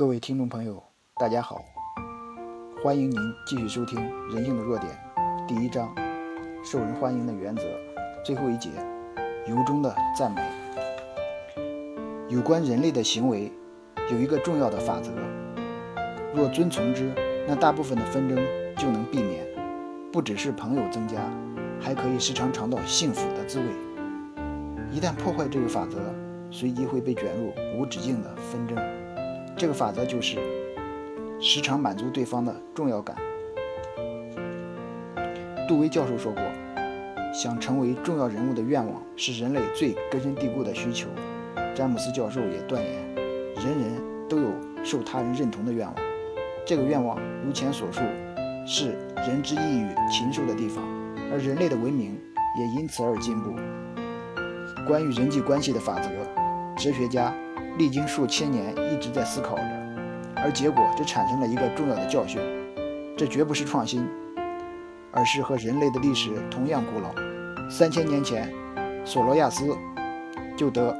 [0.00, 0.82] 各位听众朋友，
[1.16, 1.62] 大家好，
[2.82, 4.00] 欢迎您继续收听
[4.34, 4.90] 《人性的弱点》
[5.46, 5.94] 第一章
[6.64, 7.64] “受人欢迎的原则”
[8.24, 8.70] 最后一节
[9.46, 10.40] “由衷的赞美”。
[12.34, 13.52] 有关人类的行为，
[14.10, 15.10] 有一个重要的法则，
[16.34, 17.12] 若遵从之，
[17.46, 18.38] 那大部分的纷争
[18.78, 19.46] 就能避免，
[20.10, 21.18] 不只是朋友增加，
[21.78, 23.66] 还可以时常尝到幸福的滋味。
[24.90, 25.98] 一旦破坏这个法则，
[26.50, 28.78] 随即会被卷入无止境的纷争。
[29.60, 30.38] 这个法则就是
[31.38, 33.14] 时常满足对方的重要感。
[35.68, 36.42] 杜威教授说过
[37.30, 41.10] ：“想成为重要人物的愿望是人类最根深蒂固的需求。”
[41.76, 43.14] 詹姆斯教授也断言
[43.62, 44.50] ：“人人都有
[44.82, 45.94] 受他人认同的愿望。
[46.64, 48.00] 这个愿望如前所述，
[48.66, 48.96] 是
[49.28, 50.82] 人之异于禽兽的地方，
[51.30, 52.18] 而人类的文明
[52.58, 53.54] 也因此而进步。”
[54.88, 56.08] 关于人际关系的法则，
[56.78, 57.30] 哲学家。
[57.80, 59.62] 历经数千年，一直在思考着，
[60.36, 62.38] 而结果这产生了一个重要的教训：
[63.16, 64.06] 这绝不是创新，
[65.10, 67.08] 而是和人类的历史同样古老。
[67.70, 68.52] 三千年前，
[69.02, 69.74] 索罗亚斯
[70.58, 70.94] 就得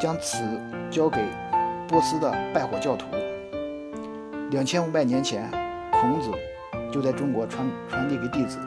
[0.00, 0.42] 将此
[0.90, 1.22] 交给
[1.86, 3.04] 波斯的拜火教徒；
[4.50, 5.46] 两千五百年前，
[5.92, 6.30] 孔子
[6.90, 8.58] 就在中国传传递给弟子；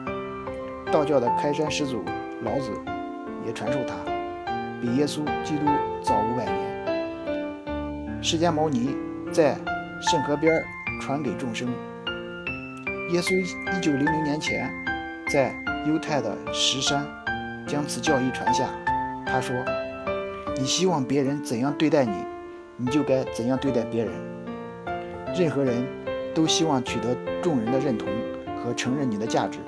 [0.92, 2.04] 道教的开山始祖
[2.44, 2.70] 老子
[3.44, 3.96] 也传授他，
[4.80, 5.66] 比耶稣基督
[6.04, 6.69] 早五百年。
[8.22, 8.94] 释迦牟尼
[9.32, 9.56] 在
[10.02, 10.52] 圣河边
[11.00, 11.68] 传给众生。
[13.12, 14.70] 耶稣一九零零年前
[15.32, 15.54] 在
[15.86, 17.06] 犹太的石山
[17.66, 18.68] 将此教义传下。
[19.24, 19.56] 他说
[20.58, 22.12] ：“你希望别人怎样对待你，
[22.76, 24.12] 你就该怎样对待别人。
[25.34, 25.82] 任何人
[26.34, 28.06] 都希望取得众人的认同
[28.62, 29.58] 和承认你的价值。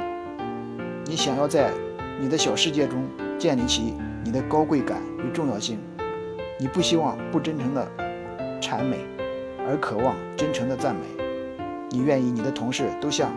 [1.07, 1.71] 你想要在
[2.21, 3.09] 你的小世界中
[3.39, 5.79] 建立起你的高贵感与重要性。
[6.61, 7.91] 你不希望不真诚的。”
[8.63, 9.05] 谄美，
[9.69, 11.03] 而渴望真诚的赞美。
[11.91, 13.31] 你愿意你的同事都像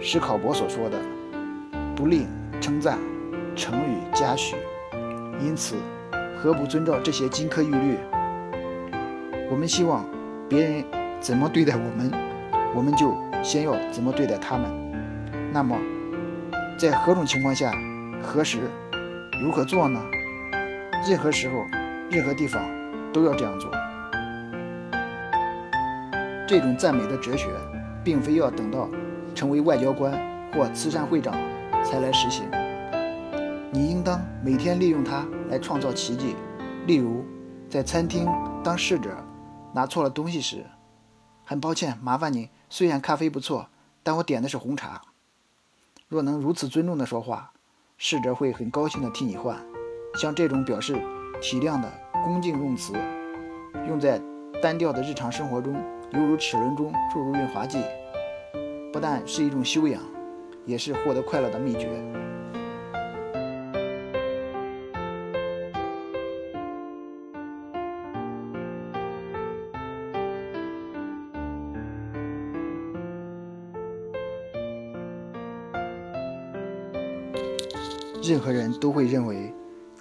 [0.00, 0.98] 史考伯所说的
[1.96, 2.28] “不吝
[2.60, 2.98] 称赞，
[3.56, 4.54] 诚与嘉许”。
[5.40, 5.76] 因此，
[6.36, 7.96] 何不遵照这些金科玉律？
[9.50, 10.04] 我们希望
[10.48, 10.84] 别人
[11.20, 12.12] 怎么对待我们，
[12.74, 14.70] 我们就先要怎么对待他们。
[15.52, 15.76] 那么，
[16.78, 17.72] 在何种情况下、
[18.22, 18.58] 何时、
[19.42, 20.00] 如何做呢？
[21.08, 21.64] 任何时候、
[22.10, 22.62] 任何地方
[23.12, 23.70] 都要这样做。
[26.46, 27.48] 这种赞美的哲学，
[28.04, 28.88] 并非要等到
[29.34, 30.12] 成为外交官
[30.52, 31.34] 或慈善会长
[31.84, 32.48] 才来实行。
[33.72, 36.36] 你应当每天利用它来创造奇迹。
[36.86, 37.24] 例如，
[37.68, 38.28] 在餐厅
[38.62, 39.10] 当侍者
[39.74, 40.64] 拿错了东西时，
[41.44, 43.68] 很抱歉，麻烦你，虽然咖啡不错，
[44.04, 45.02] 但我点的是红茶。
[46.06, 47.50] 若能如此尊重地说话，
[47.98, 49.56] 侍者会很高兴地替你换。
[50.14, 50.94] 像这种表示
[51.42, 51.92] 体谅的
[52.24, 52.92] 恭敬用词，
[53.88, 54.22] 用在
[54.62, 55.74] 单调的日常生活中。
[56.12, 57.82] 犹如齿轮中注入润滑剂，
[58.92, 60.00] 不但是一种修养，
[60.64, 61.88] 也是获得快乐的秘诀。
[78.22, 79.52] 任何人都会认为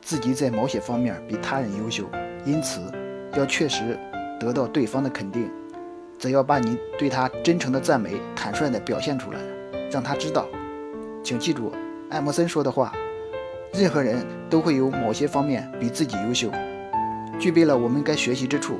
[0.01, 2.05] 自己在某些方面比他人优秀，
[2.45, 2.81] 因此
[3.35, 3.99] 要确实
[4.39, 5.51] 得到对方的肯定。
[6.25, 9.39] 则要把你对他真诚的赞美坦率地表现出来，
[9.91, 10.47] 让他知道。
[11.23, 11.71] 请记住
[12.09, 12.91] 艾默森说的话：
[13.71, 16.49] 任何人都会有某些方面比自己优秀，
[17.37, 18.79] 具备了我们该学习之处。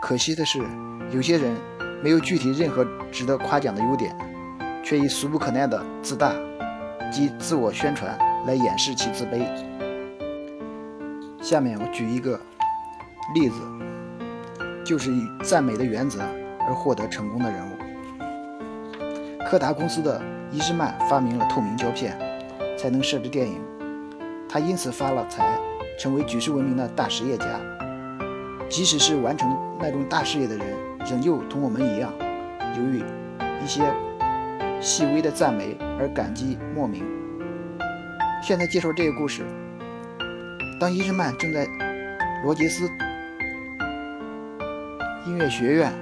[0.00, 0.60] 可惜的是，
[1.10, 1.54] 有些人
[2.02, 4.16] 没有具体任何值得夸奖的优点，
[4.82, 6.32] 却以俗不可耐的自大
[7.12, 9.46] 及自我宣传来掩饰其自卑。
[11.42, 12.40] 下面我举一个
[13.34, 13.56] 例子，
[14.82, 16.22] 就是以赞美的原则。
[16.66, 17.76] 而获得成功的人物，
[19.44, 22.16] 柯达公司的伊士曼发明了透明胶片，
[22.78, 23.60] 才能摄制电影。
[24.48, 25.58] 他因此发了财，
[25.98, 27.60] 成为举世闻名的大实业家。
[28.68, 30.66] 即使是完成那种大事业的人，
[31.10, 32.12] 仍旧同我们一样，
[32.76, 33.02] 由于
[33.62, 33.82] 一些
[34.80, 37.04] 细微的赞美而感激莫名。
[38.42, 39.42] 现在介绍这个故事：
[40.80, 41.66] 当伊士曼正在
[42.44, 42.88] 罗杰斯
[45.26, 46.01] 音乐学院。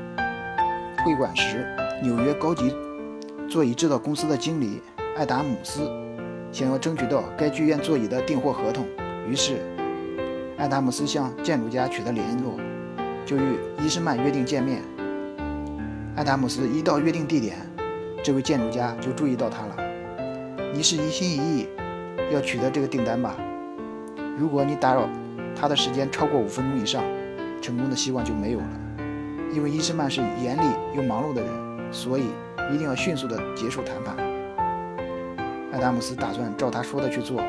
[1.04, 1.66] 会馆时，
[2.02, 2.74] 纽约高级
[3.48, 4.82] 座椅制造公司的经理
[5.16, 5.90] 艾达姆斯
[6.52, 8.86] 想要争取到该剧院座椅的订货合同，
[9.26, 9.60] 于是
[10.58, 12.58] 艾达姆斯向建筑家取得联络，
[13.24, 14.82] 就与伊士曼约定见面。
[16.16, 17.56] 艾达姆斯一到约定地点，
[18.22, 19.76] 这位建筑家就注意到他了。
[20.74, 21.68] 你是一心一意
[22.30, 23.34] 要取得这个订单吧？
[24.38, 25.08] 如果你打扰
[25.56, 27.02] 他的时间超过五分钟以上，
[27.62, 28.66] 成功的希望就没有了。
[29.52, 30.64] 因为伊斯曼是严厉
[30.94, 31.50] 又忙碌的人，
[31.92, 32.24] 所以
[32.72, 34.16] 一定要迅速地结束谈判。
[35.72, 37.42] 艾达姆斯打算照他说的去做。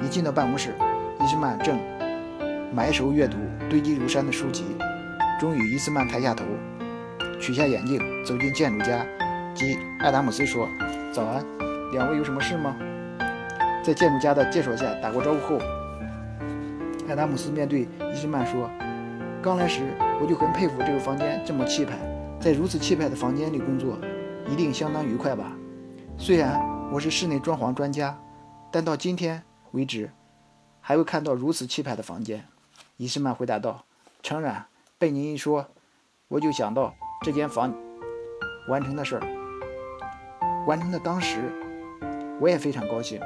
[0.00, 0.74] 一进到办公室，
[1.20, 1.78] 伊斯曼正
[2.74, 3.36] 埋首阅读
[3.70, 4.64] 堆积如山的书籍。
[5.38, 6.44] 终于，伊斯曼抬下头，
[7.40, 9.04] 取下眼镜，走进建筑家，
[9.54, 10.68] 及艾达姆斯说
[11.12, 11.44] ：“早安，
[11.92, 12.74] 两位有什么事吗？”
[13.82, 15.58] 在建筑家的介绍下打过招呼后，
[17.08, 18.68] 艾达姆斯面对伊斯曼说
[19.42, 19.82] ：“刚来时
[20.22, 21.98] 我就很佩服这个房间这么气派，
[22.38, 23.98] 在如此气派的房间里工作，
[24.48, 25.52] 一定相当愉快吧？
[26.16, 28.16] 虽然我是室内装潢专家，
[28.70, 29.42] 但到今天
[29.72, 30.08] 为止，
[30.80, 32.44] 还未看到如此气派的房间。”
[32.98, 33.84] 伊斯曼回答道
[34.22, 34.64] ：“诚然，
[34.96, 35.66] 被您一说，
[36.28, 37.74] 我就想到这间房
[38.68, 39.22] 完成的事儿。
[40.68, 41.52] 完成的当时，
[42.40, 43.20] 我也非常高兴。”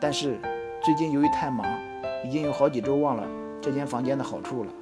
[0.00, 0.40] 但是
[0.82, 1.66] 最近由于太忙，
[2.24, 3.28] 已经有好几周忘了
[3.60, 4.72] 这间房间的好处了。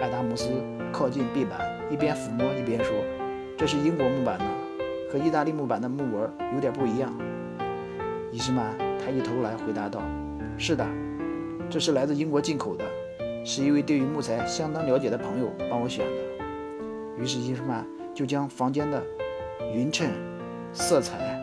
[0.00, 0.48] 艾达姆斯
[0.90, 1.60] 靠近壁板，
[1.90, 2.92] 一边抚摸一边说
[3.56, 4.44] ：“这是英国木板的，
[5.12, 7.12] 和意大利木板的木纹有点不一样。”
[8.32, 8.64] 伊斯曼
[8.98, 10.00] 抬起头来回答道
[10.56, 10.86] ：“是的，
[11.68, 12.84] 这是来自英国进口的，
[13.44, 16.44] 是一位对于木材相当了解的朋友帮我选的。”
[17.22, 19.02] 于是伊斯曼就将房间的
[19.74, 20.08] 匀称、
[20.72, 21.38] 色彩、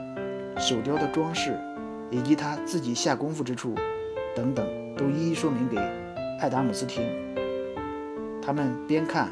[0.57, 1.55] 手雕的装饰。
[2.09, 3.75] 以及他自己下功夫之处，
[4.33, 4.65] 等等，
[4.95, 5.77] 都一一说明给
[6.39, 7.03] 艾达姆斯听。
[8.47, 9.27] 他们边看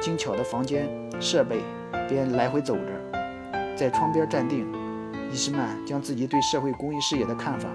[0.00, 0.88] 精巧的房间
[1.20, 1.60] 设备，
[2.08, 2.82] 边来回走着，
[3.76, 4.66] 在窗边站定。
[5.30, 7.68] 伊斯曼将自己对社会公益事业的看法，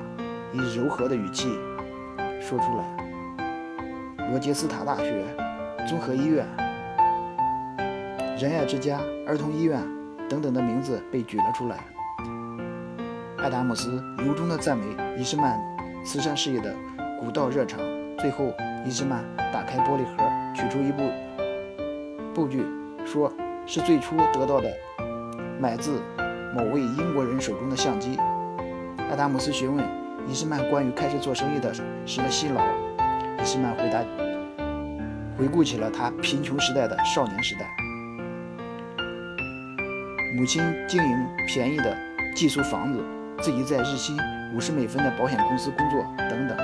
[0.52, 1.50] 以柔和的语气
[2.42, 4.28] 说出来。
[4.32, 5.24] 罗杰斯塔大学、
[5.88, 6.44] 综合医院、
[8.36, 9.80] 仁爱之家儿童医院
[10.28, 11.78] 等等的名字被举了出来。
[13.38, 14.84] 艾达姆斯由衷地赞美
[15.16, 15.62] 伊斯曼
[16.04, 16.76] 慈善事业的
[17.20, 17.80] 古道热肠。
[18.18, 18.52] 最后，
[18.86, 19.24] 伊斯曼
[19.54, 20.30] 打开玻璃盒，
[20.60, 21.10] 取出一部
[22.34, 22.66] 布具，
[23.06, 23.32] 说
[23.66, 24.70] 是最初得到的，
[25.58, 26.02] 买自
[26.54, 28.18] 某位英国人手中的相机。
[29.10, 29.86] 艾达姆斯询问
[30.28, 31.82] 伊斯曼关于开始做生意的时
[32.22, 32.62] 的辛劳。
[33.42, 34.04] 伊斯曼回答，
[35.38, 37.62] 回顾起了他贫穷时代的少年时代，
[40.38, 41.96] 母亲经营便宜的
[42.36, 43.00] 寄宿房子。
[43.42, 44.18] 自己在日薪
[44.54, 46.58] 五十美分的保险公司工作，等等，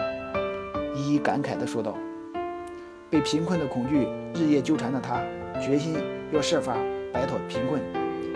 [0.93, 1.97] 一一感慨地说道。
[3.09, 5.21] 被贫困的恐惧日夜纠缠的他，
[5.61, 5.95] 决心
[6.31, 6.75] 要设法
[7.13, 7.81] 摆脱贫困，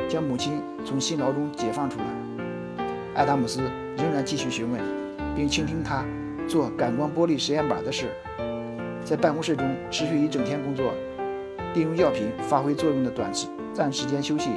[0.08, 2.06] 将母亲从辛劳中解放出来。
[3.16, 3.62] 艾达姆斯
[3.98, 4.80] 仍然继续询问，
[5.36, 6.06] 并倾听他
[6.48, 8.08] 做感光玻璃实验板的事，
[9.04, 10.94] 在办公室中持续一整天工作，
[11.74, 13.32] 利用药品发挥作用的短
[13.74, 14.52] 暂时间休息，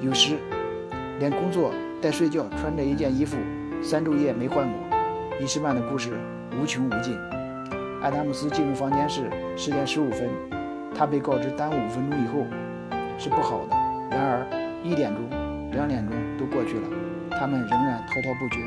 [0.00, 0.36] 有时
[1.18, 1.72] 连工作。
[2.02, 3.36] 带睡觉穿着一件衣服，
[3.80, 4.98] 三昼夜没换过。
[5.40, 6.10] 伊斯曼的故事
[6.60, 7.16] 无穷无尽。
[8.02, 10.28] 艾达姆斯进入房间时十点十五分，
[10.92, 12.44] 他被告知耽误五分钟以后
[13.16, 13.76] 是不好的。
[14.10, 14.44] 然而
[14.82, 15.22] 一点钟、
[15.70, 16.88] 两点钟都过去了，
[17.30, 18.60] 他们仍然滔滔不绝。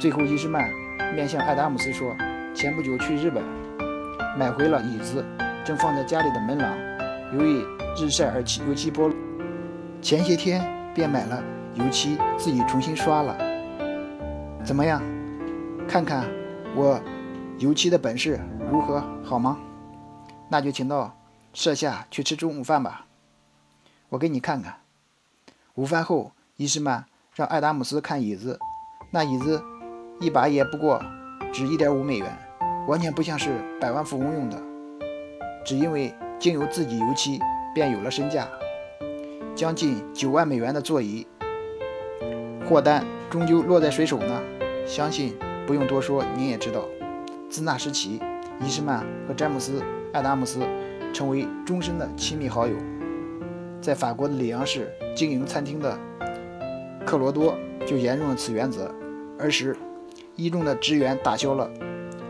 [0.00, 0.68] 最后，伊斯曼
[1.14, 2.12] 面向艾达姆斯说
[2.52, 3.40] ：“前不久去日本，
[4.36, 5.24] 买回了椅子，
[5.64, 6.76] 正放在家里的门廊。
[7.32, 7.64] 由于
[7.96, 9.14] 日晒而起油漆剥落，
[10.02, 10.60] 前些天
[10.92, 11.40] 便买了。”
[11.74, 13.38] 油漆自己重新刷了，
[14.64, 15.00] 怎么样？
[15.86, 16.24] 看看
[16.74, 17.00] 我
[17.60, 18.40] 油漆的本事
[18.72, 19.58] 如何，好吗？
[20.48, 21.14] 那就请到
[21.52, 23.04] 舍下去吃中午饭吧。
[24.08, 24.78] 我给你看看。
[25.74, 28.58] 午饭后，伊斯曼让艾达姆斯看椅子，
[29.10, 29.62] 那椅子
[30.20, 31.02] 一把也不过
[31.52, 32.34] 值一点五美元，
[32.88, 34.58] 完全不像是百万富翁用的。
[35.62, 37.38] 只因为经由自己油漆，
[37.74, 38.48] 便有了身价，
[39.54, 41.26] 将近九万美元的座椅。
[42.66, 44.40] 货单终究落在谁手呢？
[44.86, 46.82] 相信不用多说，您也知道。
[47.50, 48.22] 自那时起，
[48.64, 49.80] 伊斯曼和詹姆斯·
[50.12, 50.60] 艾达姆斯
[51.12, 52.76] 成为终身的亲密好友。
[53.80, 55.98] 在法国的里昂市经营餐厅的
[57.04, 58.94] 克罗多就沿用了此原则。
[59.36, 59.76] 儿时，
[60.36, 61.68] 一众的职员打消了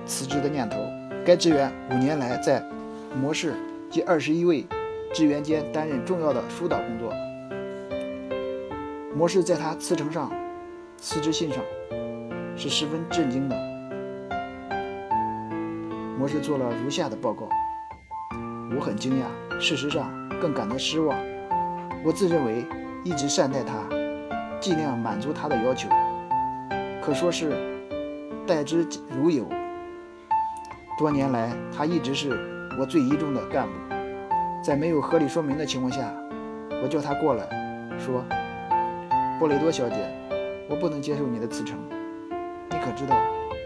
[0.07, 0.79] 辞职的念头。
[1.23, 2.65] 该职员五年来在
[3.15, 3.53] 模式
[3.91, 4.65] 及二十一位
[5.13, 7.13] 职员间担任重要的疏导工作。
[9.15, 10.33] 模式在他辞呈上、
[10.97, 11.63] 辞职信上
[12.57, 13.70] 是十分震惊的。
[16.21, 17.49] 我是做了如下的报告：
[18.77, 21.19] 我很惊讶，事实上更感到失望。
[22.05, 22.67] 我自认为
[23.03, 23.89] 一直善待他，
[24.61, 25.89] 尽量满足他的要求，
[27.03, 27.51] 可说是
[28.47, 29.47] 待之如友。
[30.99, 33.73] 多年来，他一直是我最倚重的干部。
[34.63, 36.13] 在没有合理说明的情况下，
[36.83, 37.49] 我叫他过来，
[37.99, 38.23] 说。
[39.39, 39.97] 波雷多小姐，
[40.69, 41.79] 我不能接受你的辞呈。
[42.69, 43.17] 你可知道，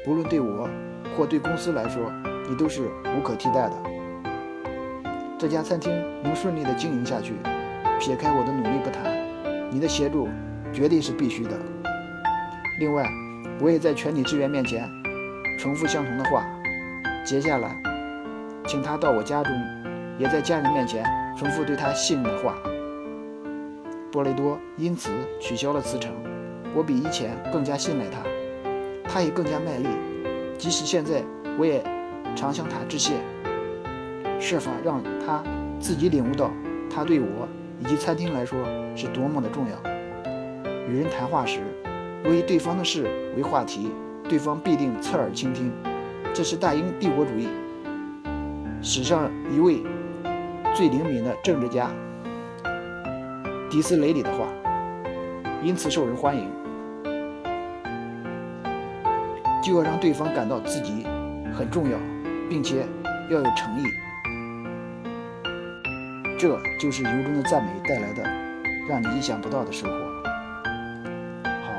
[0.05, 0.69] 不论对我
[1.17, 2.13] 或对公司来说，
[2.49, 3.73] 你都是无可替代的。
[5.39, 7.35] 这家餐厅能顺利的经营下去，
[8.01, 9.03] 撇开我的努力不谈，
[9.71, 10.29] 你的协助
[10.73, 11.51] 绝对是必须的。
[12.79, 13.09] 另外，
[13.61, 14.89] 我也在全体职员面前
[15.59, 16.45] 重复相同的话。
[17.25, 17.77] 接下来，
[18.67, 19.53] 请他到我家中，
[20.19, 21.05] 也在家人面前
[21.37, 22.55] 重复对他信任的话。
[24.13, 25.11] 波雷多因此
[25.41, 26.13] 取消了辞呈，
[26.75, 28.19] 我比以前更加信赖他，
[29.09, 29.89] 他也更加卖力。
[30.57, 31.23] 即使现在，
[31.59, 31.83] 我也
[32.35, 33.15] 常向他致谢，
[34.41, 35.43] 设法让他
[35.81, 36.51] 自己领悟到，
[36.91, 37.49] 他对我
[37.81, 38.59] 以及餐厅来说
[38.95, 39.91] 是多么的重要。
[40.89, 41.61] 与人谈话时，
[42.25, 43.91] 我以对方的事为话题，
[44.29, 45.73] 对方必定侧耳倾听。
[46.35, 47.49] 这是大英帝国主义
[48.83, 49.83] 史上一位
[50.75, 51.89] 最灵敏的政治家
[53.71, 54.47] 迪斯雷里的话，
[55.63, 56.51] 因此受人欢迎。
[59.63, 61.07] 就要让对方感到自己
[61.57, 61.97] 很重要，
[62.49, 62.87] 并且
[63.31, 63.85] 要有诚意。
[66.39, 68.23] 这就是由衷的赞美带来的
[68.89, 69.93] 让你意想不到的收获。
[71.45, 71.73] 好，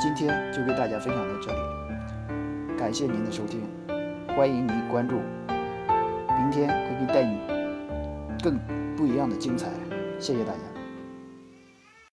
[0.00, 1.58] 今天就给大家分享到这里，
[2.78, 3.60] 感谢您的收听，
[4.34, 5.16] 欢迎您关注，
[6.38, 7.38] 明天会给你带你
[8.42, 8.58] 更
[8.96, 9.68] 不一样的精彩，
[10.18, 10.67] 谢谢大家。